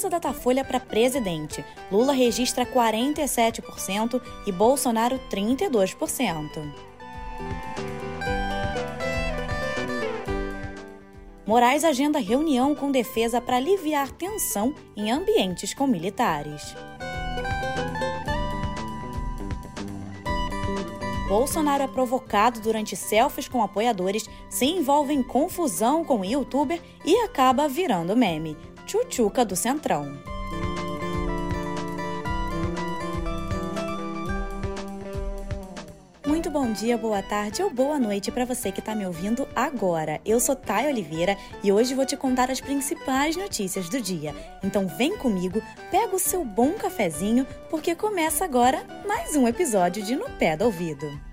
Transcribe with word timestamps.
Pesquisa 0.00 0.08
Datafolha 0.08 0.64
para 0.64 0.80
presidente. 0.80 1.62
Lula 1.92 2.14
registra 2.14 2.64
47% 2.64 4.18
e 4.46 4.52
Bolsonaro 4.52 5.20
32%. 5.30 6.72
Moraes 11.46 11.84
agenda 11.84 12.18
reunião 12.18 12.74
com 12.74 12.90
defesa 12.90 13.42
para 13.42 13.56
aliviar 13.58 14.10
tensão 14.10 14.74
em 14.96 15.10
ambientes 15.10 15.74
com 15.74 15.86
militares. 15.86 16.74
Bolsonaro 21.28 21.84
é 21.84 21.86
provocado 21.86 22.58
durante 22.60 22.96
selfies 22.96 23.46
com 23.46 23.62
apoiadores, 23.62 24.28
se 24.48 24.64
envolve 24.64 25.12
em 25.12 25.22
confusão 25.22 26.04
com 26.04 26.20
o 26.20 26.24
youtuber 26.24 26.80
e 27.04 27.16
acaba 27.18 27.68
virando 27.68 28.16
meme. 28.16 28.56
Chuchuca 28.90 29.44
do 29.44 29.54
Centrão. 29.54 30.18
Muito 36.26 36.50
bom 36.50 36.72
dia, 36.72 36.98
boa 36.98 37.22
tarde 37.22 37.62
ou 37.62 37.70
boa 37.70 38.00
noite 38.00 38.32
para 38.32 38.44
você 38.44 38.72
que 38.72 38.80
está 38.80 38.92
me 38.96 39.06
ouvindo 39.06 39.46
agora. 39.54 40.20
Eu 40.26 40.40
sou 40.40 40.56
Thay 40.56 40.88
Oliveira 40.88 41.36
e 41.62 41.70
hoje 41.70 41.94
vou 41.94 42.04
te 42.04 42.16
contar 42.16 42.50
as 42.50 42.60
principais 42.60 43.36
notícias 43.36 43.88
do 43.88 44.00
dia. 44.00 44.34
Então 44.60 44.88
vem 44.88 45.16
comigo, 45.16 45.62
pega 45.88 46.16
o 46.16 46.18
seu 46.18 46.44
bom 46.44 46.72
cafezinho, 46.72 47.46
porque 47.70 47.94
começa 47.94 48.44
agora 48.44 48.84
mais 49.06 49.36
um 49.36 49.46
episódio 49.46 50.02
de 50.02 50.16
No 50.16 50.28
Pé 50.30 50.56
do 50.56 50.64
Ouvido. 50.64 51.29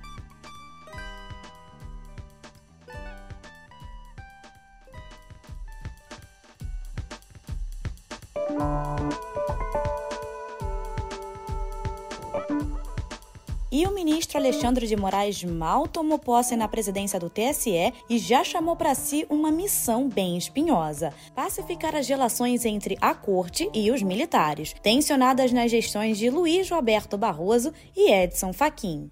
Ministro 14.18 14.40
Alexandre 14.40 14.88
de 14.88 14.96
Moraes 14.96 15.44
mal 15.44 15.88
tomou 15.88 16.18
posse 16.18 16.56
na 16.56 16.68
presidência 16.68 17.20
do 17.20 17.30
TSE 17.30 17.94
e 18.10 18.18
já 18.18 18.44
chamou 18.44 18.76
para 18.76 18.96
si 18.96 19.28
uma 19.30 19.52
missão 19.52 20.10
bem 20.10 20.36
espinhosa: 20.36 21.14
pacificar 21.36 21.96
as 21.96 22.08
relações 22.08 22.66
entre 22.66 22.98
a 23.00 23.14
corte 23.14 23.70
e 23.76 23.92
os 23.92 24.02
militares, 24.02 24.74
tensionadas 24.82 25.52
nas 25.52 25.70
gestões 25.70 26.18
de 26.18 26.32
Luiz 26.32 26.68
Roberto 26.68 27.16
Barroso 27.16 27.72
e 27.96 28.12
Edson 28.12 28.52
Fachin. 28.54 29.12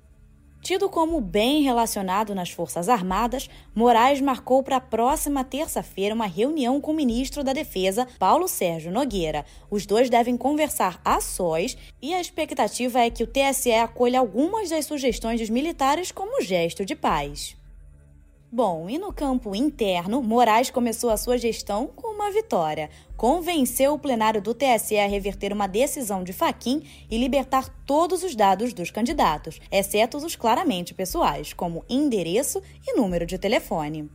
Tido 0.65 0.89
como 0.89 1.21
bem 1.21 1.61
relacionado 1.61 2.33
nas 2.33 2.49
Forças 2.49 2.89
Armadas, 2.89 3.47
Moraes 3.75 4.19
marcou 4.19 4.63
para 4.63 4.77
a 4.77 4.81
próxima 4.81 5.43
terça-feira 5.43 6.15
uma 6.15 6.25
reunião 6.25 6.81
com 6.81 6.89
o 6.89 6.95
ministro 6.95 7.43
da 7.43 7.53
Defesa, 7.53 8.07
Paulo 8.17 8.47
Sérgio 8.47 8.91
Nogueira. 8.91 9.45
Os 9.69 9.85
dois 9.85 10.09
devem 10.09 10.35
conversar 10.35 10.99
a 11.05 11.21
sós 11.21 11.77
e 12.01 12.15
a 12.15 12.19
expectativa 12.19 12.99
é 12.99 13.11
que 13.11 13.23
o 13.23 13.27
TSE 13.27 13.73
acolha 13.73 14.19
algumas 14.19 14.71
das 14.71 14.85
sugestões 14.85 15.39
dos 15.39 15.51
militares 15.51 16.11
como 16.11 16.41
gesto 16.41 16.83
de 16.83 16.95
paz. 16.95 17.55
Bom, 18.55 18.89
e 18.89 18.97
no 18.97 19.11
campo 19.11 19.53
interno, 19.53 20.23
Moraes 20.23 20.71
começou 20.71 21.09
a 21.09 21.17
sua 21.17 21.37
gestão 21.37 21.87
com 21.87 22.15
uma 22.15 22.31
vitória. 22.31 22.89
Convenceu 23.17 23.93
o 23.93 23.99
plenário 23.99 24.41
do 24.41 24.53
TSE 24.53 24.97
a 24.97 25.05
reverter 25.05 25.51
uma 25.51 25.67
decisão 25.67 26.23
de 26.23 26.31
Faquim 26.31 26.81
e 27.11 27.17
libertar 27.17 27.67
todos 27.85 28.23
os 28.23 28.33
dados 28.33 28.73
dos 28.73 28.89
candidatos, 28.89 29.59
exceto 29.69 30.15
os 30.15 30.37
claramente 30.37 30.93
pessoais, 30.93 31.51
como 31.51 31.83
endereço 31.89 32.61
e 32.87 32.95
número 32.95 33.25
de 33.25 33.37
telefone. 33.37 34.09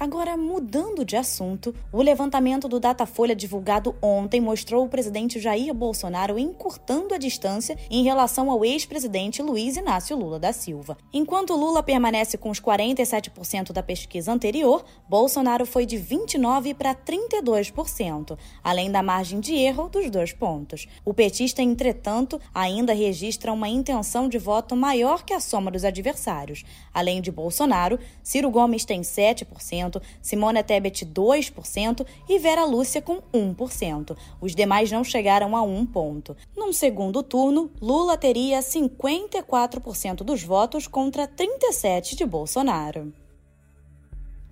Agora, 0.00 0.34
mudando 0.34 1.04
de 1.04 1.14
assunto, 1.14 1.74
o 1.92 2.00
levantamento 2.00 2.66
do 2.66 2.80
Datafolha 2.80 3.36
divulgado 3.36 3.94
ontem 4.00 4.40
mostrou 4.40 4.86
o 4.86 4.88
presidente 4.88 5.38
Jair 5.38 5.74
Bolsonaro 5.74 6.38
encurtando 6.38 7.12
a 7.12 7.18
distância 7.18 7.76
em 7.90 8.02
relação 8.02 8.50
ao 8.50 8.64
ex-presidente 8.64 9.42
Luiz 9.42 9.76
Inácio 9.76 10.16
Lula 10.16 10.38
da 10.38 10.54
Silva. 10.54 10.96
Enquanto 11.12 11.54
Lula 11.54 11.82
permanece 11.82 12.38
com 12.38 12.48
os 12.48 12.58
47% 12.58 13.72
da 13.72 13.82
pesquisa 13.82 14.32
anterior, 14.32 14.82
Bolsonaro 15.06 15.66
foi 15.66 15.84
de 15.84 15.98
29% 15.98 16.72
para 16.72 16.94
32%, 16.94 18.38
além 18.64 18.90
da 18.90 19.02
margem 19.02 19.38
de 19.38 19.54
erro 19.54 19.90
dos 19.90 20.08
dois 20.08 20.32
pontos. 20.32 20.88
O 21.04 21.12
petista, 21.12 21.60
entretanto, 21.60 22.40
ainda 22.54 22.94
registra 22.94 23.52
uma 23.52 23.68
intenção 23.68 24.30
de 24.30 24.38
voto 24.38 24.74
maior 24.74 25.24
que 25.26 25.34
a 25.34 25.40
soma 25.40 25.70
dos 25.70 25.84
adversários. 25.84 26.64
Além 26.90 27.20
de 27.20 27.30
Bolsonaro, 27.30 27.98
Ciro 28.22 28.48
Gomes 28.48 28.86
tem 28.86 29.02
7%. 29.02 29.89
Simona 30.20 30.62
Tebet 30.62 31.06
2% 31.06 32.06
e 32.28 32.38
Vera 32.38 32.64
Lúcia 32.64 33.00
com 33.00 33.22
1%. 33.32 34.16
Os 34.40 34.54
demais 34.54 34.92
não 34.92 35.02
chegaram 35.02 35.56
a 35.56 35.62
um 35.62 35.86
ponto. 35.86 36.36
Num 36.54 36.72
segundo 36.72 37.22
turno, 37.22 37.70
Lula 37.80 38.18
teria 38.18 38.60
54% 38.60 40.16
dos 40.16 40.42
votos 40.42 40.86
contra 40.86 41.26
37% 41.26 42.14
de 42.14 42.26
Bolsonaro. 42.26 43.12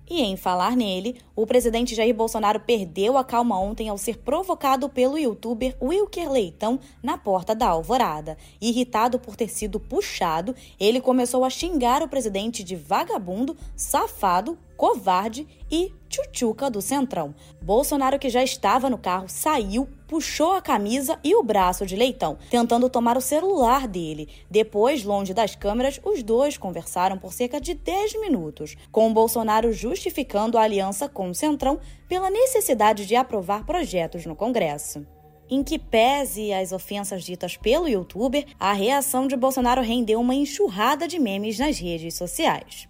E 0.09 0.21
em 0.21 0.35
falar 0.35 0.75
nele, 0.75 1.21
o 1.35 1.45
presidente 1.45 1.93
Jair 1.93 2.15
Bolsonaro 2.15 2.59
perdeu 2.59 3.15
a 3.15 3.23
calma 3.23 3.59
ontem 3.59 3.89
ao 3.89 3.97
ser 3.97 4.17
provocado 4.17 4.89
pelo 4.89 5.19
youtuber 5.19 5.77
Wilker 5.79 6.31
Leitão 6.31 6.79
na 7.03 7.15
porta 7.15 7.53
da 7.53 7.67
Alvorada. 7.67 8.35
Irritado 8.59 9.19
por 9.19 9.35
ter 9.35 9.49
sido 9.49 9.79
puxado, 9.79 10.55
ele 10.79 10.99
começou 10.99 11.45
a 11.45 11.49
xingar 11.49 12.01
o 12.01 12.07
presidente 12.07 12.63
de 12.63 12.75
vagabundo, 12.75 13.55
safado, 13.75 14.57
covarde 14.75 15.47
e 15.69 15.93
tchutchuca 16.09 16.69
do 16.69 16.81
Centrão. 16.81 17.33
Bolsonaro, 17.61 18.19
que 18.19 18.29
já 18.29 18.43
estava 18.43 18.89
no 18.89 18.97
carro, 18.97 19.29
saiu, 19.29 19.87
puxou 20.07 20.53
a 20.53 20.61
camisa 20.61 21.19
e 21.23 21.35
o 21.35 21.43
braço 21.43 21.85
de 21.85 21.95
Leitão, 21.95 22.37
tentando 22.49 22.89
tomar 22.89 23.15
o 23.15 23.21
celular 23.21 23.87
dele. 23.87 24.27
Depois, 24.49 25.03
longe 25.03 25.33
das 25.33 25.55
câmeras, 25.55 26.01
os 26.03 26.23
dois 26.23 26.57
conversaram 26.57 27.17
por 27.17 27.31
cerca 27.31 27.61
de 27.61 27.75
10 27.75 28.19
minutos, 28.19 28.75
com 28.91 29.13
Bolsonaro 29.13 29.71
justificando 29.71 30.57
a 30.57 30.63
aliança 30.63 31.07
com 31.07 31.29
o 31.29 31.35
Centrão 31.35 31.79
pela 32.07 32.31
necessidade 32.31 33.05
de 33.05 33.15
aprovar 33.15 33.65
projetos 33.65 34.25
no 34.25 34.35
Congresso. 34.35 35.05
Em 35.47 35.63
que 35.63 35.79
pese 35.79 36.51
as 36.51 36.71
ofensas 36.71 37.23
ditas 37.23 37.57
pelo 37.57 37.87
youtuber, 37.87 38.45
a 38.59 38.73
reação 38.73 39.27
de 39.27 39.35
Bolsonaro 39.35 39.81
rendeu 39.81 40.19
uma 40.19 40.35
enxurrada 40.35 41.07
de 41.07 41.17
memes 41.17 41.57
nas 41.57 41.79
redes 41.79 42.15
sociais. 42.15 42.88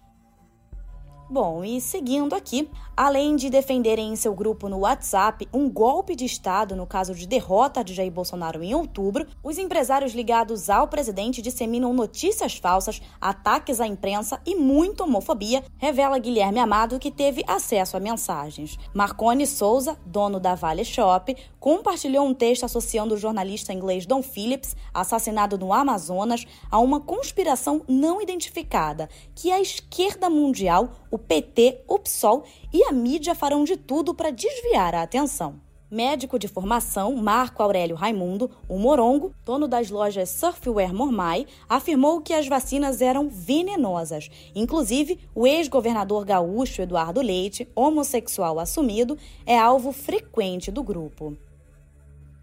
Bom, 1.32 1.64
e 1.64 1.80
seguindo 1.80 2.34
aqui, 2.34 2.68
além 2.96 3.36
de 3.36 3.48
defenderem 3.48 4.12
em 4.12 4.16
seu 4.16 4.34
grupo 4.34 4.68
no 4.68 4.78
WhatsApp 4.78 5.46
um 5.54 5.70
golpe 5.70 6.16
de 6.16 6.24
Estado 6.24 6.74
no 6.74 6.88
caso 6.88 7.14
de 7.14 7.24
derrota 7.24 7.84
de 7.84 7.94
Jair 7.94 8.10
Bolsonaro 8.10 8.64
em 8.64 8.74
outubro, 8.74 9.24
os 9.40 9.56
empresários 9.56 10.12
ligados 10.12 10.68
ao 10.68 10.88
presidente 10.88 11.40
disseminam 11.40 11.94
notícias 11.94 12.56
falsas, 12.56 13.00
ataques 13.20 13.80
à 13.80 13.86
imprensa 13.86 14.40
e 14.44 14.56
muita 14.56 15.04
homofobia, 15.04 15.62
revela 15.78 16.18
Guilherme 16.18 16.58
Amado, 16.58 16.98
que 16.98 17.12
teve 17.12 17.44
acesso 17.46 17.96
a 17.96 18.00
mensagens. 18.00 18.76
Marcone 18.92 19.46
Souza, 19.46 19.96
dono 20.04 20.40
da 20.40 20.56
Vale 20.56 20.84
Shop, 20.84 21.36
compartilhou 21.60 22.26
um 22.26 22.34
texto 22.34 22.64
associando 22.64 23.14
o 23.14 23.18
jornalista 23.18 23.72
inglês 23.72 24.04
Don 24.04 24.20
Phillips, 24.20 24.74
assassinado 24.92 25.56
no 25.56 25.72
Amazonas, 25.72 26.44
a 26.68 26.80
uma 26.80 26.98
conspiração 26.98 27.82
não 27.86 28.20
identificada, 28.20 29.08
que 29.32 29.52
a 29.52 29.60
esquerda 29.60 30.28
mundial, 30.28 30.90
o 31.10 31.18
PT, 31.18 31.82
o 31.88 31.98
PSOL 31.98 32.44
e 32.72 32.84
a 32.84 32.92
mídia 32.92 33.34
farão 33.34 33.64
de 33.64 33.76
tudo 33.76 34.14
para 34.14 34.30
desviar 34.30 34.94
a 34.94 35.02
atenção. 35.02 35.60
Médico 35.90 36.38
de 36.38 36.46
formação, 36.46 37.16
Marco 37.16 37.64
Aurélio 37.64 37.96
Raimundo, 37.96 38.48
o 38.68 38.78
Morongo, 38.78 39.34
dono 39.44 39.66
das 39.66 39.90
lojas 39.90 40.30
Surfwear 40.30 40.94
Mormai, 40.94 41.46
afirmou 41.68 42.20
que 42.20 42.32
as 42.32 42.46
vacinas 42.46 43.02
eram 43.02 43.28
venenosas. 43.28 44.30
Inclusive, 44.54 45.18
o 45.34 45.48
ex-governador 45.48 46.24
gaúcho 46.24 46.82
Eduardo 46.82 47.20
Leite, 47.20 47.68
homossexual 47.74 48.60
assumido, 48.60 49.18
é 49.44 49.58
alvo 49.58 49.90
frequente 49.90 50.70
do 50.70 50.84
grupo. 50.84 51.36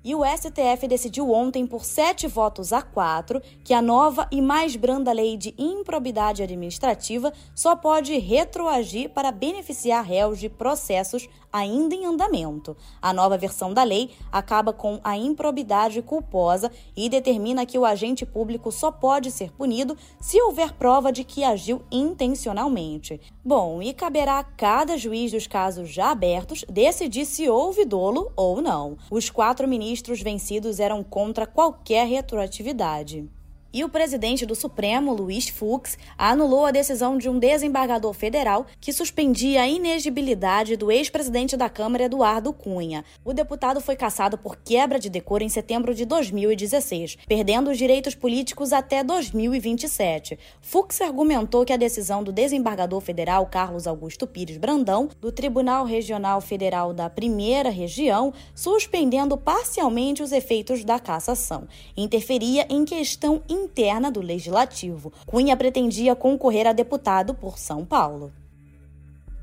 E 0.07 0.15
o 0.15 0.23
STF 0.23 0.87
decidiu 0.87 1.29
ontem, 1.29 1.67
por 1.67 1.83
sete 1.83 2.27
votos 2.27 2.71
a 2.71 2.81
quatro, 2.81 3.41
que 3.61 3.73
a 3.73 3.81
nova 3.81 4.25
e 4.31 4.41
mais 4.41 4.73
branda 4.77 5.11
lei 5.11 5.35
de 5.35 5.53
improbidade 5.57 6.41
administrativa 6.41 7.33
só 7.53 7.75
pode 7.75 8.17
retroagir 8.17 9.09
para 9.09 9.33
beneficiar 9.33 10.05
réus 10.05 10.39
de 10.39 10.47
processos 10.47 11.27
ainda 11.51 11.95
em 11.95 12.05
andamento. 12.05 12.75
A 13.01 13.13
nova 13.13 13.37
versão 13.37 13.73
da 13.73 13.83
lei 13.83 14.11
acaba 14.31 14.73
com 14.73 14.99
a 15.03 15.17
improbidade 15.17 16.01
culposa 16.01 16.71
e 16.95 17.09
determina 17.09 17.65
que 17.65 17.77
o 17.77 17.85
agente 17.85 18.25
público 18.25 18.71
só 18.71 18.91
pode 18.91 19.31
ser 19.31 19.51
punido 19.51 19.97
se 20.19 20.41
houver 20.41 20.73
prova 20.73 21.11
de 21.11 21.23
que 21.23 21.43
agiu 21.43 21.81
intencionalmente. 21.91 23.19
Bom, 23.43 23.81
e 23.81 23.93
caberá 23.93 24.39
a 24.39 24.43
cada 24.43 24.97
juiz 24.97 25.31
dos 25.31 25.47
casos 25.47 25.89
já 25.89 26.11
abertos 26.11 26.65
decidir 26.69 27.25
se 27.25 27.49
houve 27.49 27.85
dolo 27.85 28.31
ou 28.35 28.61
não. 28.61 28.97
Os 29.09 29.29
quatro 29.29 29.67
ministros 29.67 30.21
vencidos 30.21 30.79
eram 30.79 31.03
contra 31.03 31.45
qualquer 31.45 32.07
retroatividade. 32.07 33.29
E 33.77 33.83
o 33.83 33.89
presidente 33.89 34.43
do 34.43 34.55
Supremo, 34.55 35.13
Luiz 35.13 35.49
Fux, 35.49 35.99
anulou 36.17 36.65
a 36.65 36.71
decisão 36.71 37.15
de 37.15 37.29
um 37.29 37.37
desembargador 37.37 38.11
federal 38.11 38.65
que 38.81 38.91
suspendia 38.91 39.61
a 39.61 39.67
inegibilidade 39.67 40.75
do 40.75 40.91
ex-presidente 40.91 41.55
da 41.55 41.69
Câmara, 41.69 42.05
Eduardo 42.05 42.51
Cunha. 42.51 43.05
O 43.23 43.33
deputado 43.33 43.79
foi 43.79 43.95
cassado 43.95 44.35
por 44.35 44.55
quebra 44.55 44.97
de 44.97 45.11
decoro 45.11 45.43
em 45.43 45.49
setembro 45.49 45.93
de 45.93 46.05
2016, 46.05 47.19
perdendo 47.27 47.69
os 47.69 47.77
direitos 47.77 48.15
políticos 48.15 48.73
até 48.73 49.03
2027. 49.03 50.39
Fux 50.59 50.99
argumentou 50.99 51.63
que 51.63 51.71
a 51.71 51.77
decisão 51.77 52.23
do 52.23 52.31
desembargador 52.31 52.99
federal 52.99 53.45
Carlos 53.45 53.85
Augusto 53.85 54.25
Pires 54.25 54.57
Brandão, 54.57 55.07
do 55.21 55.31
Tribunal 55.31 55.85
Regional 55.85 56.41
Federal 56.41 56.95
da 56.95 57.11
Primeira 57.11 57.69
Região, 57.69 58.33
suspendendo 58.55 59.37
parcialmente 59.37 60.23
os 60.23 60.31
efeitos 60.31 60.83
da 60.83 60.97
cassação, 60.97 61.67
interferia 61.95 62.65
em 62.71 62.83
questão 62.83 63.43
interna 63.67 64.09
do 64.09 64.21
legislativo. 64.21 65.11
Cunha 65.25 65.57
pretendia 65.57 66.15
concorrer 66.15 66.65
a 66.65 66.73
deputado 66.73 67.33
por 67.33 67.57
São 67.59 67.85
Paulo. 67.85 68.31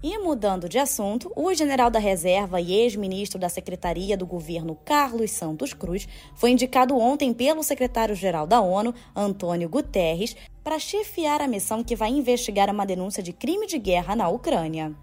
E 0.03 0.19
mudando 0.19 0.69
de 0.69 0.79
assunto, 0.79 1.33
o 1.35 1.55
general 1.55 1.91
da 1.91 1.99
reserva 1.99 2.61
e 2.61 2.75
ex-ministro 2.75 3.39
da 3.39 3.49
Secretaria 3.49 4.19
do 4.19 4.27
Governo 4.27 4.77
Carlos 4.85 5.31
Santos 5.31 5.73
Cruz 5.73 6.07
foi 6.35 6.51
indicado 6.51 6.97
ontem 6.97 7.33
pelo 7.33 7.63
secretário-geral 7.63 8.47
da 8.47 8.61
ONU, 8.61 8.95
Antônio 9.17 9.69
Guterres, 9.69 10.37
para 10.63 10.79
chefiar 10.79 11.41
a 11.41 11.49
missão 11.49 11.83
que 11.83 11.97
vai 11.97 12.11
investigar 12.11 12.71
uma 12.71 12.85
denúncia 12.85 13.23
de 13.23 13.33
crime 13.33 13.67
de 13.67 13.79
guerra 13.79 14.15
na 14.15 14.29
Ucrânia. 14.29 14.95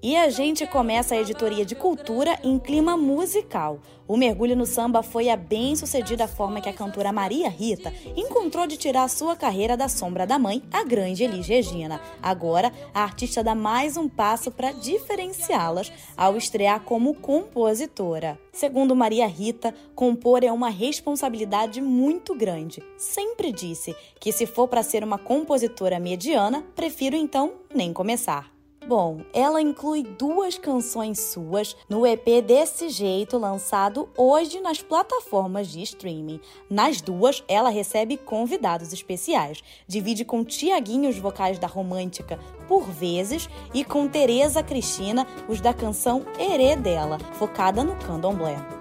E 0.00 0.16
a 0.16 0.30
gente 0.30 0.64
começa 0.64 1.16
a 1.16 1.20
editoria 1.20 1.64
de 1.64 1.74
cultura 1.74 2.38
em 2.44 2.56
clima 2.56 2.96
musical. 2.96 3.80
O 4.06 4.16
mergulho 4.16 4.54
no 4.54 4.64
samba 4.64 5.02
foi 5.02 5.28
a 5.28 5.36
bem-sucedida 5.36 6.28
forma 6.28 6.60
que 6.60 6.68
a 6.68 6.72
cantora 6.72 7.10
Maria 7.10 7.48
Rita 7.48 7.92
encontrou 8.16 8.64
de 8.64 8.76
tirar 8.76 9.08
sua 9.08 9.34
carreira 9.34 9.76
da 9.76 9.88
sombra 9.88 10.24
da 10.24 10.38
mãe, 10.38 10.62
a 10.72 10.84
grande 10.84 11.24
Elis 11.24 11.48
Regina. 11.48 12.00
Agora, 12.22 12.72
a 12.94 13.02
artista 13.02 13.42
dá 13.42 13.56
mais 13.56 13.96
um 13.96 14.08
passo 14.08 14.52
para 14.52 14.70
diferenciá-las 14.70 15.92
ao 16.16 16.36
estrear 16.36 16.80
como 16.82 17.14
compositora. 17.14 18.38
Segundo 18.52 18.94
Maria 18.94 19.26
Rita, 19.26 19.74
compor 19.96 20.44
é 20.44 20.52
uma 20.52 20.70
responsabilidade 20.70 21.80
muito 21.80 22.36
grande. 22.36 22.80
Sempre 22.96 23.50
disse 23.50 23.96
que 24.20 24.30
se 24.30 24.46
for 24.46 24.68
para 24.68 24.84
ser 24.84 25.02
uma 25.02 25.18
compositora 25.18 25.98
mediana, 25.98 26.64
prefiro 26.76 27.16
então 27.16 27.54
nem 27.74 27.92
começar. 27.92 28.57
Bom, 28.88 29.20
ela 29.34 29.60
inclui 29.60 30.02
duas 30.02 30.56
canções 30.56 31.20
suas 31.20 31.76
no 31.90 32.06
EP 32.06 32.42
Desse 32.42 32.88
Jeito, 32.88 33.36
lançado 33.36 34.08
hoje 34.16 34.62
nas 34.62 34.80
plataformas 34.80 35.68
de 35.68 35.82
streaming. 35.82 36.40
Nas 36.70 37.02
duas, 37.02 37.44
ela 37.46 37.68
recebe 37.68 38.16
convidados 38.16 38.90
especiais. 38.90 39.62
Divide 39.86 40.24
com 40.24 40.42
Tiaguinho 40.42 41.10
os 41.10 41.18
vocais 41.18 41.58
da 41.58 41.66
romântica 41.66 42.40
Por 42.66 42.84
Vezes 42.84 43.46
e 43.74 43.84
com 43.84 44.08
Tereza 44.08 44.62
Cristina 44.62 45.26
os 45.46 45.60
da 45.60 45.74
canção 45.74 46.24
Herê 46.38 46.74
dela, 46.74 47.18
focada 47.34 47.84
no 47.84 47.94
candomblé. 47.96 48.77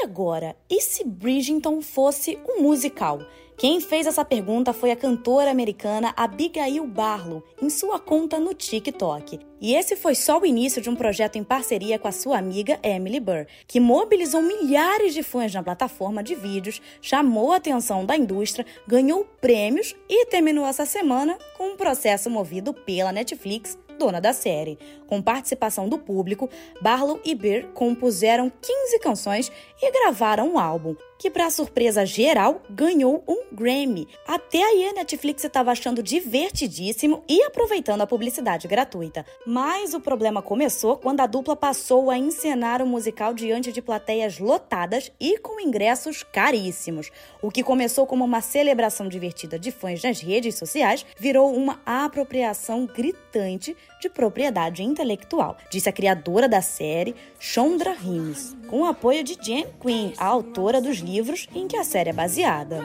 E 0.00 0.04
agora, 0.04 0.56
e 0.70 0.80
se 0.80 1.04
Bridgerton 1.04 1.82
fosse 1.82 2.38
um 2.48 2.62
musical? 2.62 3.20
Quem 3.58 3.82
fez 3.82 4.06
essa 4.06 4.24
pergunta 4.24 4.72
foi 4.72 4.90
a 4.90 4.96
cantora 4.96 5.50
americana 5.50 6.14
Abigail 6.16 6.86
Barlow, 6.86 7.44
em 7.60 7.68
sua 7.68 7.98
conta 7.98 8.40
no 8.40 8.54
TikTok. 8.54 9.38
E 9.60 9.74
esse 9.74 9.96
foi 9.96 10.14
só 10.14 10.38
o 10.38 10.46
início 10.46 10.80
de 10.80 10.88
um 10.88 10.96
projeto 10.96 11.36
em 11.36 11.44
parceria 11.44 11.98
com 11.98 12.08
a 12.08 12.12
sua 12.12 12.38
amiga 12.38 12.80
Emily 12.82 13.20
Burr, 13.20 13.46
que 13.66 13.78
mobilizou 13.78 14.40
milhares 14.40 15.12
de 15.12 15.22
fãs 15.22 15.52
na 15.52 15.62
plataforma 15.62 16.22
de 16.22 16.34
vídeos, 16.34 16.80
chamou 17.02 17.52
a 17.52 17.56
atenção 17.56 18.06
da 18.06 18.16
indústria, 18.16 18.64
ganhou 18.88 19.26
prêmios 19.38 19.94
e 20.08 20.24
terminou 20.24 20.66
essa 20.66 20.86
semana 20.86 21.36
com 21.58 21.72
um 21.72 21.76
processo 21.76 22.30
movido 22.30 22.72
pela 22.72 23.12
Netflix 23.12 23.76
dona 24.00 24.20
da 24.20 24.32
série. 24.32 24.78
Com 25.06 25.20
participação 25.20 25.88
do 25.88 25.98
público, 25.98 26.48
Barlow 26.80 27.20
e 27.22 27.34
Beer 27.34 27.66
compuseram 27.74 28.50
15 28.50 28.98
canções 28.98 29.52
e 29.80 29.92
gravaram 29.92 30.54
um 30.54 30.58
álbum 30.58 30.96
que, 31.20 31.30
para 31.30 31.50
surpresa 31.50 32.06
geral, 32.06 32.62
ganhou 32.70 33.22
um 33.28 33.54
Grammy. 33.54 34.08
Até 34.26 34.62
aí 34.62 34.88
a 34.88 34.94
Netflix 34.94 35.44
estava 35.44 35.70
achando 35.70 36.02
divertidíssimo 36.02 37.22
e 37.28 37.42
aproveitando 37.42 38.00
a 38.00 38.06
publicidade 38.06 38.66
gratuita. 38.66 39.26
Mas 39.46 39.92
o 39.92 40.00
problema 40.00 40.40
começou 40.40 40.96
quando 40.96 41.20
a 41.20 41.26
dupla 41.26 41.54
passou 41.54 42.10
a 42.10 42.16
encenar 42.16 42.80
o 42.80 42.86
musical 42.86 43.34
diante 43.34 43.70
de 43.70 43.82
plateias 43.82 44.38
lotadas 44.38 45.12
e 45.20 45.36
com 45.36 45.60
ingressos 45.60 46.22
caríssimos. 46.22 47.10
O 47.42 47.50
que 47.50 47.62
começou 47.62 48.06
como 48.06 48.24
uma 48.24 48.40
celebração 48.40 49.06
divertida 49.06 49.58
de 49.58 49.70
fãs 49.70 50.02
nas 50.02 50.22
redes 50.22 50.54
sociais 50.54 51.04
virou 51.18 51.54
uma 51.54 51.82
apropriação 51.84 52.86
gritante 52.86 53.76
de 54.00 54.08
propriedade 54.08 54.82
intelectual, 54.82 55.58
disse 55.70 55.90
a 55.90 55.92
criadora 55.92 56.48
da 56.48 56.62
série, 56.62 57.14
Shondra 57.38 57.92
Rhimes, 57.92 58.56
com 58.68 58.80
o 58.80 58.86
apoio 58.86 59.22
de 59.22 59.36
Jen 59.38 59.66
Quinn, 59.78 60.12
a 60.16 60.24
autora 60.24 60.80
dos 60.80 60.96
livros 60.96 61.09
em 61.54 61.66
que 61.66 61.76
a 61.76 61.84
série 61.84 62.10
é 62.10 62.12
baseada. 62.12 62.80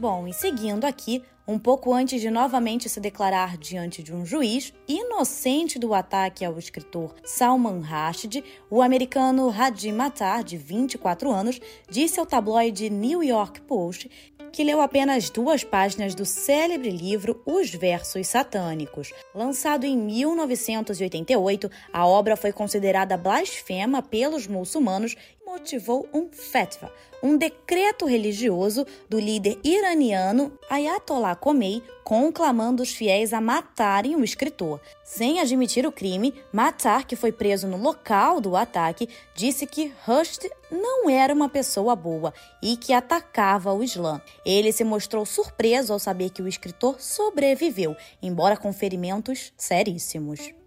Bom, 0.00 0.28
e 0.28 0.32
seguindo 0.32 0.84
aqui, 0.84 1.24
um 1.48 1.58
pouco 1.58 1.94
antes 1.94 2.20
de 2.20 2.30
novamente 2.30 2.90
se 2.90 3.00
declarar 3.00 3.56
diante 3.56 4.02
de 4.02 4.14
um 4.14 4.26
juiz 4.26 4.74
inocente 4.86 5.78
do 5.78 5.94
ataque 5.94 6.44
ao 6.44 6.58
escritor 6.58 7.14
Salman 7.24 7.80
Rushdie, 7.80 8.44
o 8.70 8.82
americano 8.82 9.48
Hadi 9.48 9.90
Matar, 9.90 10.44
de 10.44 10.58
24 10.58 11.32
anos, 11.32 11.58
disse 11.88 12.20
ao 12.20 12.26
tabloide 12.26 12.90
New 12.90 13.22
York 13.24 13.62
Post 13.62 14.10
que 14.52 14.64
leu 14.64 14.80
apenas 14.80 15.30
duas 15.30 15.62
páginas 15.62 16.14
do 16.14 16.24
célebre 16.24 16.90
livro 16.90 17.40
Os 17.46 17.70
Versos 17.70 18.26
Satânicos. 18.26 19.12
Lançado 19.34 19.84
em 19.84 19.96
1988, 19.96 21.70
a 21.92 22.06
obra 22.06 22.36
foi 22.36 22.52
considerada 22.52 23.16
blasfema 23.16 24.02
pelos 24.02 24.46
muçulmanos 24.46 25.16
motivou 25.48 26.06
um 26.12 26.28
fatwa, 26.30 26.92
um 27.22 27.34
decreto 27.34 28.04
religioso 28.04 28.86
do 29.08 29.18
líder 29.18 29.58
iraniano 29.64 30.52
Ayatollah 30.68 31.34
Khomeini, 31.34 31.82
conclamando 32.04 32.82
os 32.82 32.90
fiéis 32.90 33.32
a 33.32 33.40
matarem 33.40 34.14
o 34.14 34.22
escritor. 34.22 34.78
Sem 35.02 35.40
admitir 35.40 35.86
o 35.86 35.92
crime, 35.92 36.34
Matar, 36.52 37.06
que 37.06 37.16
foi 37.16 37.32
preso 37.32 37.66
no 37.66 37.78
local 37.78 38.42
do 38.42 38.54
ataque, 38.54 39.08
disse 39.34 39.66
que 39.66 39.92
Rushdie 40.06 40.50
não 40.70 41.08
era 41.08 41.32
uma 41.32 41.48
pessoa 41.48 41.96
boa 41.96 42.34
e 42.62 42.76
que 42.76 42.92
atacava 42.92 43.72
o 43.72 43.82
Islã. 43.82 44.20
Ele 44.44 44.70
se 44.70 44.84
mostrou 44.84 45.24
surpreso 45.24 45.94
ao 45.94 45.98
saber 45.98 46.28
que 46.28 46.42
o 46.42 46.48
escritor 46.48 47.00
sobreviveu, 47.00 47.96
embora 48.22 48.54
com 48.54 48.70
ferimentos 48.70 49.50
seríssimos. 49.56 50.57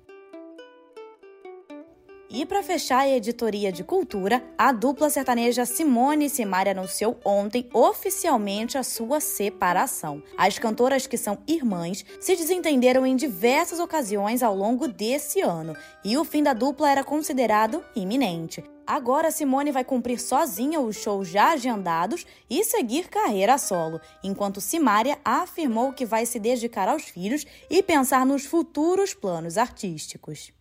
E 2.34 2.46
para 2.46 2.64
fechar 2.64 3.00
a 3.00 3.10
editoria 3.10 3.74
de 3.74 3.84
cultura, 3.84 4.42
a 4.58 4.72
dupla 4.72 5.10
sertaneja 5.10 5.66
Simone 5.66 6.28
e 6.28 6.30
Simaria 6.30 6.72
anunciou 6.72 7.20
ontem 7.26 7.68
oficialmente 7.74 8.78
a 8.78 8.84
sua 8.84 9.20
separação. 9.20 10.24
As 10.38 10.58
cantoras, 10.58 11.06
que 11.06 11.18
são 11.18 11.40
irmãs, 11.46 12.06
se 12.22 12.34
desentenderam 12.38 13.06
em 13.06 13.18
diversas 13.18 13.82
ocasiões 13.82 14.42
ao 14.42 14.56
longo 14.56 14.88
desse 14.88 15.42
ano, 15.42 15.76
e 16.06 16.18
o 16.18 16.24
fim 16.24 16.42
da 16.42 16.54
dupla 16.54 16.90
era 16.90 17.04
considerado 17.04 17.84
iminente. 17.94 18.64
Agora 18.88 19.30
Simone 19.30 19.72
vai 19.72 19.84
cumprir 19.84 20.18
sozinha 20.18 20.80
os 20.80 20.96
shows 20.96 21.28
já 21.28 21.52
agendados 21.52 22.26
e 22.50 22.64
seguir 22.64 23.10
carreira 23.10 23.58
solo, 23.58 24.00
enquanto 24.24 24.62
Simária 24.62 25.20
afirmou 25.24 25.92
que 25.92 26.06
vai 26.06 26.26
se 26.26 26.40
dedicar 26.40 26.88
aos 26.88 27.04
filhos 27.04 27.46
e 27.70 27.84
pensar 27.84 28.26
nos 28.26 28.46
futuros 28.46 29.14
planos 29.14 29.58
artísticos. 29.58 30.54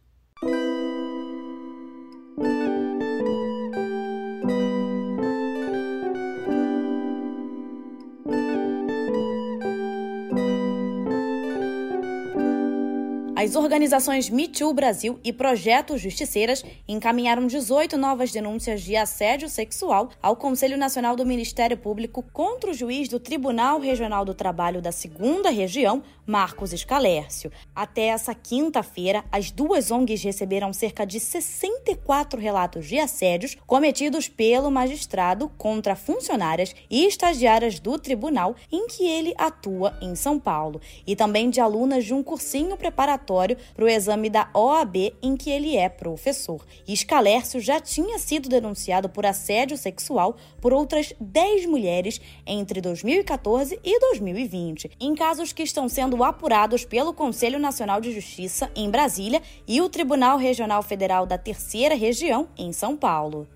As 13.43 13.57
organizações 13.57 14.29
Me 14.29 14.47
Too 14.47 14.71
Brasil 14.75 15.19
e 15.25 15.33
Projeto 15.33 15.97
Justiceiras 15.97 16.63
encaminharam 16.87 17.47
18 17.47 17.97
novas 17.97 18.31
denúncias 18.31 18.83
de 18.83 18.95
assédio 18.95 19.49
sexual 19.49 20.11
ao 20.23 20.37
Conselho 20.37 20.77
Nacional 20.77 21.17
do 21.17 21.25
Ministério 21.25 21.75
Público 21.75 22.23
contra 22.35 22.71
o 22.71 22.75
juiz 22.75 23.09
do 23.09 23.19
Tribunal 23.19 23.81
Regional 23.81 24.27
do 24.27 24.35
Trabalho 24.35 24.83
da 24.83 24.93
Segunda 24.93 25.49
Região, 25.49 26.03
Marcos 26.31 26.73
Escalércio. 26.73 27.51
Até 27.75 28.03
essa 28.03 28.33
quinta-feira, 28.33 29.25
as 29.33 29.51
duas 29.51 29.91
ONGs 29.91 30.23
receberam 30.23 30.73
cerca 30.73 31.05
de 31.05 31.19
64 31.19 32.41
relatos 32.41 32.87
de 32.87 33.01
assédios 33.01 33.57
cometidos 33.67 34.29
pelo 34.29 34.71
magistrado 34.71 35.49
contra 35.59 35.97
funcionárias 35.97 36.73
e 36.89 37.05
estagiárias 37.05 37.81
do 37.81 37.99
tribunal 37.99 38.55
em 38.71 38.87
que 38.87 39.03
ele 39.09 39.35
atua 39.37 39.99
em 40.01 40.15
São 40.15 40.39
Paulo, 40.39 40.81
e 41.05 41.17
também 41.17 41.51
de 41.51 41.61
alunas 41.61 42.05
de 42.05 42.15
um 42.15 42.23
cursinho 42.23 42.77
preparatório 42.77 43.57
para 43.75 43.85
o 43.85 43.89
exame 43.89 44.31
da 44.31 44.49
OAB 44.55 45.13
em 45.21 45.37
que 45.37 45.51
ele 45.51 45.77
é 45.77 45.89
professor. 45.89 46.65
Escalércio 46.87 47.59
já 47.61 47.81
tinha 47.81 48.21
sido 48.21 48.49
denunciado 48.49 49.09
por 49.09 49.27
assédio 49.27 49.77
sexual 49.77 50.37
por 50.61 50.73
outras 50.73 51.13
10 51.19 51.67
mulheres 51.67 52.21
entre 52.47 52.81
2014 52.81 53.81
e 53.83 53.99
2020, 53.99 54.93
em 55.01 55.13
casos 55.17 55.53
que 55.53 55.65
estão 55.65 55.89
sendo 55.89 56.20
apurados 56.25 56.85
pelo 56.85 57.13
Conselho 57.13 57.59
Nacional 57.59 58.01
de 58.01 58.13
Justiça 58.13 58.71
em 58.75 58.91
Brasília 58.91 59.43
e 59.67 59.81
o 59.81 59.89
Tribunal 59.89 60.37
Regional 60.37 60.83
Federal 60.83 61.27
da 61.27 61.39
Terceira 61.39 61.95
Região 61.95 62.49
em 62.57 62.73
São 62.73 62.97
Paulo. 62.97 63.47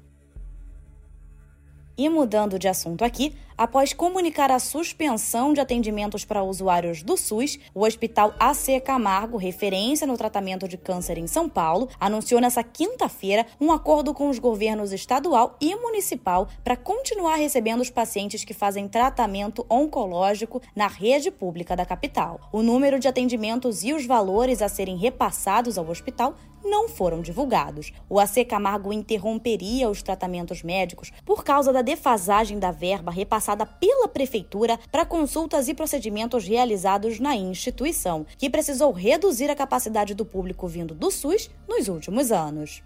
E 1.96 2.08
mudando 2.08 2.58
de 2.58 2.66
assunto 2.66 3.04
aqui, 3.04 3.36
após 3.56 3.92
comunicar 3.92 4.50
a 4.50 4.58
suspensão 4.58 5.52
de 5.52 5.60
atendimentos 5.60 6.24
para 6.24 6.42
usuários 6.42 7.04
do 7.04 7.16
SUS, 7.16 7.56
o 7.72 7.84
Hospital 7.84 8.34
AC 8.38 8.80
Camargo, 8.84 9.36
referência 9.36 10.04
no 10.04 10.16
tratamento 10.16 10.66
de 10.66 10.76
câncer 10.76 11.18
em 11.18 11.28
São 11.28 11.48
Paulo, 11.48 11.88
anunciou 12.00 12.40
nesta 12.40 12.64
quinta-feira 12.64 13.46
um 13.60 13.70
acordo 13.70 14.12
com 14.12 14.28
os 14.28 14.40
governos 14.40 14.92
estadual 14.92 15.56
e 15.60 15.76
municipal 15.76 16.48
para 16.64 16.76
continuar 16.76 17.36
recebendo 17.36 17.80
os 17.80 17.90
pacientes 17.90 18.44
que 18.44 18.52
fazem 18.52 18.88
tratamento 18.88 19.64
oncológico 19.70 20.60
na 20.74 20.88
rede 20.88 21.30
pública 21.30 21.76
da 21.76 21.86
capital. 21.86 22.40
O 22.52 22.60
número 22.60 22.98
de 22.98 23.06
atendimentos 23.06 23.84
e 23.84 23.92
os 23.92 24.04
valores 24.04 24.60
a 24.60 24.68
serem 24.68 24.96
repassados 24.96 25.78
ao 25.78 25.88
hospital 25.88 26.34
não 26.64 26.88
foram 26.88 27.20
divulgados. 27.20 27.92
O 28.08 28.18
AC 28.18 28.44
Camargo 28.48 28.92
interromperia 28.92 29.88
os 29.88 30.02
tratamentos 30.02 30.62
médicos 30.62 31.12
por 31.24 31.44
causa 31.44 31.72
da 31.72 31.82
defasagem 31.82 32.58
da 32.58 32.70
verba 32.70 33.12
repassada 33.12 33.66
pela 33.66 34.08
prefeitura 34.08 34.78
para 34.90 35.04
consultas 35.04 35.68
e 35.68 35.74
procedimentos 35.74 36.46
realizados 36.46 37.20
na 37.20 37.36
instituição, 37.36 38.26
que 38.38 38.50
precisou 38.50 38.90
reduzir 38.90 39.50
a 39.50 39.54
capacidade 39.54 40.14
do 40.14 40.24
público 40.24 40.66
vindo 40.66 40.94
do 40.94 41.10
SUS 41.10 41.50
nos 41.68 41.88
últimos 41.88 42.32
anos. 42.32 42.82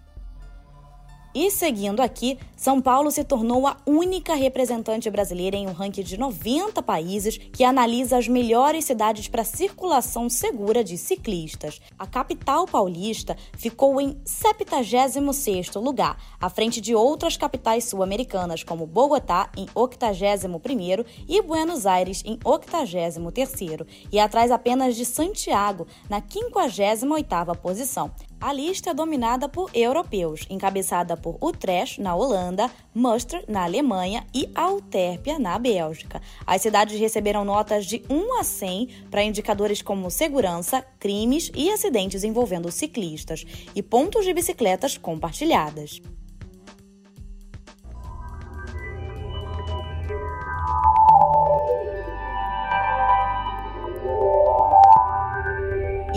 E 1.35 1.51
seguindo 1.51 2.01
aqui, 2.01 2.39
São 2.57 2.81
Paulo 2.81 3.11
se 3.11 3.23
tornou 3.23 3.67
a 3.67 3.77
única 3.87 4.35
representante 4.35 5.11
brasileira 5.11 5.57
em 5.57 5.69
um 5.69 5.73
ranking 5.73 6.03
de 6.03 6.19
90 6.19 6.83
países 6.83 7.37
que 7.37 7.63
analisa 7.63 8.17
as 8.17 8.27
melhores 8.27 8.87
cidades 8.87 9.29
para 9.29 9.45
circulação 9.45 10.29
segura 10.31 10.83
de 10.83 10.97
ciclistas. 10.97 11.81
A 11.99 12.07
capital 12.07 12.67
paulista 12.67 13.37
ficou 13.53 14.01
em 14.01 14.15
76º 14.25 15.81
lugar, 15.83 16.17
à 16.41 16.49
frente 16.49 16.81
de 16.81 16.95
outras 16.95 17.37
capitais 17.37 17.85
sul-americanas 17.85 18.65
como 18.65 18.87
Bogotá 18.87 19.51
em 19.57 19.67
81º 19.67 21.05
e 21.29 21.43
Buenos 21.43 21.85
Aires 21.85 22.23
em 22.25 22.39
83º, 22.39 23.87
e 24.11 24.19
atrás 24.19 24.51
apenas 24.51 24.97
de 24.97 25.05
Santiago 25.05 25.87
na 26.09 26.23
58ª 26.23 27.55
posição. 27.55 28.11
A 28.41 28.53
lista 28.53 28.91
é 28.91 28.95
dominada 28.95 29.49
por 29.49 29.69
europeus, 29.75 30.47
encabeçada 30.49 31.17
por 31.17 31.37
Utrecht, 31.43 32.01
na 32.01 32.15
Holanda, 32.15 32.71
Münster, 32.95 33.45
na 33.49 33.65
Alemanha 33.65 34.25
e 34.33 34.49
Alterpia, 34.55 35.41
na 35.41 35.59
Bélgica. 35.59 36.23
As 36.47 36.63
cidades 36.63 37.01
receberam 37.01 37.45
notas 37.45 37.85
de 37.85 38.01
1 38.09 38.39
a 38.39 38.45
100 38.45 38.89
para 39.11 39.25
indicadores 39.25 39.83
como 39.83 40.09
segurança, 40.09 40.85
crimes 41.01 41.51
e 41.53 41.69
acidentes 41.69 42.23
envolvendo 42.23 42.71
ciclistas, 42.71 43.45
e 43.75 43.83
pontos 43.83 44.25
de 44.25 44.33
bicicletas 44.33 44.97
compartilhadas. 44.97 46.01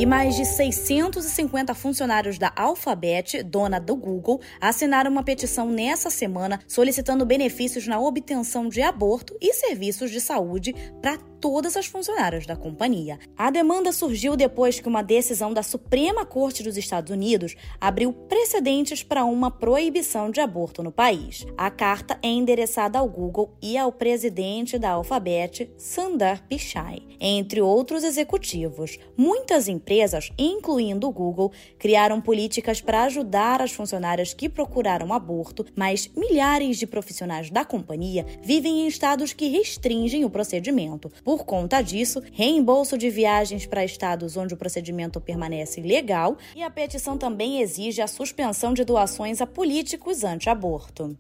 E 0.01 0.05
mais 0.08 0.36
de 0.36 0.46
650 0.46 1.75
funcionários 1.75 2.39
da 2.39 2.51
Alphabet, 2.55 3.43
dona 3.43 3.79
do 3.79 3.96
Google, 3.96 4.41
assinaram 4.60 5.12
uma 5.12 5.22
petição 5.22 5.70
nessa 5.70 6.10
semana 6.10 6.60
solicitando 6.67 7.24
benefícios 7.24 7.86
na 7.86 8.00
obtenção 8.00 8.67
de 8.67 8.81
aborto 8.81 9.38
e 9.39 9.53
serviços 9.53 10.10
de 10.10 10.20
saúde 10.20 10.74
para 11.03 11.20
todas 11.41 11.75
as 11.75 11.88
funcionárias 11.88 12.45
da 12.45 12.55
companhia. 12.55 13.19
A 13.36 13.50
demanda 13.50 13.91
surgiu 13.91 14.38
depois 14.38 14.79
que 14.79 14.88
uma 14.88 15.01
decisão 15.01 15.51
da 15.51 15.63
Suprema 15.63 16.24
Corte 16.24 16.62
dos 16.62 16.77
Estados 16.77 17.12
Unidos 17.12 17.55
abriu 17.79 18.13
precedentes 18.13 19.01
para 19.01 19.25
uma 19.25 19.50
proibição 19.50 20.29
de 20.29 20.39
aborto 20.39 20.83
no 20.83 20.91
país. 20.91 21.45
A 21.57 21.71
carta 21.71 22.19
é 22.21 22.27
endereçada 22.27 23.00
ao 23.00 23.10
Google 23.10 23.57
e 23.62 23.75
ao 23.75 23.91
presidente 23.91 24.77
da 24.77 24.91
Alphabet, 24.91 25.71
Sundar 25.77 26.48
Pichai, 26.48 27.01
entre 27.19 27.60
outros 27.60 28.03
executivos. 28.03 29.00
Muitas 29.17 29.67
empresas, 29.67 30.31
incluindo 30.38 31.07
o 31.07 31.12
Google, 31.12 31.51
criaram 31.79 32.21
políticas 32.21 32.79
para 32.79 33.03
ajudar 33.03 33.62
as 33.62 33.71
funcionárias 33.71 34.33
que 34.33 34.48
procuraram 34.48 35.12
aborto, 35.12 35.65
mas 35.75 36.07
milhares 36.15 36.77
de 36.77 36.86
profissionais 36.86 37.50
da 37.50 37.65
companhia 37.65 38.25
vivem 38.43 38.81
em 38.81 38.88
estados 38.88 39.33
que 39.33 39.48
restringem 39.48 40.24
o 40.24 40.29
procedimento. 40.29 41.10
Por 41.31 41.45
conta 41.45 41.81
disso, 41.81 42.21
reembolso 42.33 42.97
de 42.97 43.09
viagens 43.09 43.65
para 43.65 43.85
estados 43.85 44.35
onde 44.35 44.53
o 44.53 44.57
procedimento 44.57 45.21
permanece 45.21 45.79
legal 45.79 46.35
e 46.53 46.61
a 46.61 46.69
petição 46.69 47.17
também 47.17 47.61
exige 47.61 48.01
a 48.01 48.07
suspensão 48.07 48.73
de 48.73 48.83
doações 48.83 49.39
a 49.39 49.47
políticos 49.47 50.25
anti-aborto. 50.25 51.17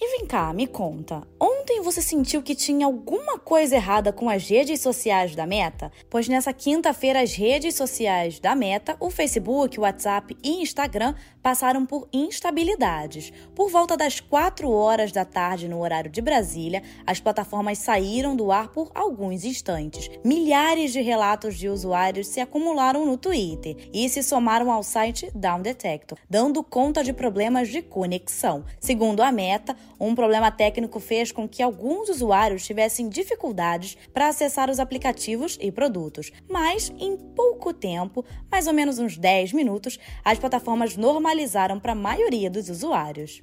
E 0.00 0.16
vem 0.16 0.26
cá, 0.26 0.50
me 0.54 0.66
conta. 0.66 1.28
Ontem 1.70 1.82
você 1.82 2.00
sentiu 2.00 2.42
que 2.42 2.54
tinha 2.54 2.86
alguma 2.86 3.38
coisa 3.38 3.76
errada 3.76 4.10
com 4.10 4.30
as 4.30 4.48
redes 4.48 4.80
sociais 4.80 5.36
da 5.36 5.46
Meta? 5.46 5.92
Pois 6.08 6.26
nessa 6.26 6.50
quinta-feira 6.50 7.20
as 7.20 7.34
redes 7.34 7.74
sociais 7.74 8.40
da 8.40 8.54
Meta, 8.54 8.96
o 8.98 9.10
Facebook, 9.10 9.78
o 9.78 9.82
WhatsApp 9.82 10.34
e 10.42 10.62
Instagram 10.62 11.14
passaram 11.42 11.84
por 11.84 12.08
instabilidades. 12.10 13.34
Por 13.54 13.68
volta 13.68 13.98
das 13.98 14.18
4 14.18 14.70
horas 14.70 15.12
da 15.12 15.26
tarde 15.26 15.68
no 15.68 15.80
horário 15.80 16.10
de 16.10 16.22
Brasília, 16.22 16.82
as 17.06 17.20
plataformas 17.20 17.76
saíram 17.76 18.34
do 18.34 18.50
ar 18.50 18.68
por 18.68 18.90
alguns 18.94 19.44
instantes. 19.44 20.08
Milhares 20.24 20.90
de 20.90 21.02
relatos 21.02 21.58
de 21.58 21.68
usuários 21.68 22.28
se 22.28 22.40
acumularam 22.40 23.04
no 23.04 23.18
Twitter 23.18 23.76
e 23.92 24.08
se 24.08 24.22
somaram 24.22 24.72
ao 24.72 24.82
site 24.82 25.30
Down 25.34 25.60
Detector, 25.60 26.16
dando 26.30 26.62
conta 26.62 27.04
de 27.04 27.12
problemas 27.12 27.68
de 27.68 27.82
conexão. 27.82 28.64
Segundo 28.80 29.20
a 29.20 29.30
Meta, 29.30 29.76
um 30.00 30.14
problema 30.14 30.50
técnico 30.50 30.98
fez 30.98 31.30
com 31.30 31.46
que 31.58 31.62
alguns 31.64 32.08
usuários 32.08 32.64
tivessem 32.64 33.08
dificuldades 33.08 33.98
para 34.14 34.28
acessar 34.28 34.70
os 34.70 34.78
aplicativos 34.78 35.58
e 35.60 35.72
produtos. 35.72 36.30
Mas, 36.48 36.92
em 37.00 37.16
pouco 37.16 37.74
tempo, 37.74 38.24
mais 38.48 38.68
ou 38.68 38.72
menos 38.72 39.00
uns 39.00 39.18
10 39.18 39.52
minutos, 39.54 39.98
as 40.24 40.38
plataformas 40.38 40.96
normalizaram 40.96 41.80
para 41.80 41.90
a 41.90 41.96
maioria 41.96 42.48
dos 42.48 42.68
usuários. 42.68 43.42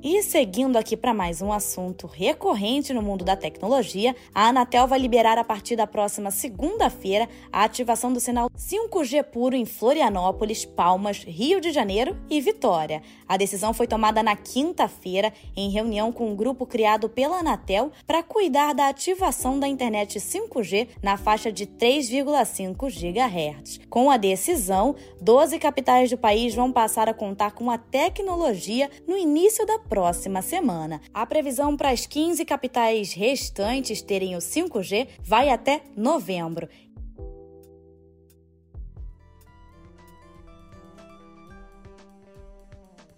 E 0.00 0.22
seguindo 0.22 0.76
aqui 0.76 0.96
para 0.96 1.12
mais 1.12 1.42
um 1.42 1.52
assunto 1.52 2.06
recorrente 2.06 2.94
no 2.94 3.02
mundo 3.02 3.24
da 3.24 3.34
tecnologia, 3.34 4.14
a 4.32 4.46
Anatel 4.46 4.86
vai 4.86 4.96
liberar 4.96 5.36
a 5.38 5.42
partir 5.42 5.74
da 5.74 5.88
próxima 5.88 6.30
segunda-feira 6.30 7.28
a 7.52 7.64
ativação 7.64 8.12
do 8.12 8.20
sinal 8.20 8.48
5G 8.56 9.24
puro 9.24 9.56
em 9.56 9.64
Florianópolis, 9.64 10.64
Palmas, 10.64 11.24
Rio 11.24 11.60
de 11.60 11.72
Janeiro 11.72 12.16
e 12.30 12.40
Vitória. 12.40 13.02
A 13.26 13.36
decisão 13.36 13.74
foi 13.74 13.88
tomada 13.88 14.22
na 14.22 14.36
quinta-feira 14.36 15.32
em 15.56 15.68
reunião 15.68 16.12
com 16.12 16.30
um 16.30 16.36
grupo 16.36 16.64
criado 16.64 17.08
pela 17.08 17.40
Anatel 17.40 17.90
para 18.06 18.22
cuidar 18.22 18.74
da 18.74 18.86
ativação 18.86 19.58
da 19.58 19.66
internet 19.66 20.20
5G 20.20 20.90
na 21.02 21.16
faixa 21.16 21.50
de 21.50 21.66
3,5 21.66 22.88
GHz. 22.88 23.80
Com 23.90 24.12
a 24.12 24.16
decisão, 24.16 24.94
12 25.20 25.58
capitais 25.58 26.08
do 26.08 26.16
país 26.16 26.54
vão 26.54 26.70
passar 26.70 27.08
a 27.08 27.14
contar 27.14 27.50
com 27.50 27.68
a 27.68 27.76
tecnologia 27.76 28.88
no 29.04 29.16
início 29.16 29.66
da 29.66 29.87
próxima 29.88 30.42
semana. 30.42 31.00
A 31.12 31.24
previsão 31.24 31.76
para 31.76 31.90
as 31.90 32.06
15 32.06 32.44
capitais 32.44 33.12
restantes 33.12 34.02
terem 34.02 34.36
o 34.36 34.38
5G 34.38 35.08
vai 35.22 35.48
até 35.48 35.82
novembro. 35.96 36.68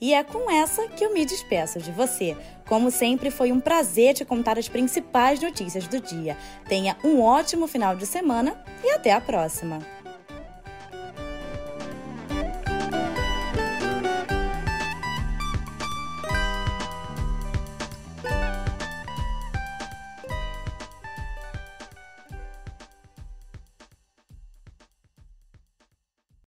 E 0.00 0.14
é 0.14 0.24
com 0.24 0.50
essa 0.50 0.88
que 0.88 1.04
eu 1.04 1.12
me 1.12 1.26
despeço 1.26 1.78
de 1.78 1.92
você. 1.92 2.34
Como 2.66 2.90
sempre, 2.90 3.30
foi 3.30 3.52
um 3.52 3.60
prazer 3.60 4.14
te 4.14 4.24
contar 4.24 4.58
as 4.58 4.68
principais 4.68 5.42
notícias 5.42 5.86
do 5.86 6.00
dia. 6.00 6.38
Tenha 6.66 6.96
um 7.04 7.20
ótimo 7.20 7.66
final 7.66 7.94
de 7.94 8.06
semana 8.06 8.64
e 8.82 8.90
até 8.92 9.12
a 9.12 9.20
próxima! 9.20 9.99